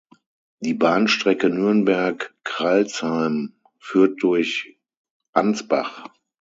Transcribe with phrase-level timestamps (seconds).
[0.61, 4.79] Die Bahnstrecke Nürnberg-Crailsheim führt durch
[5.31, 6.07] Ansbach.